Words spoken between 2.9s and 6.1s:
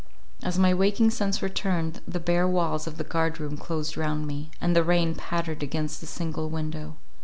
the guard room closed round me, and the rain pattered against the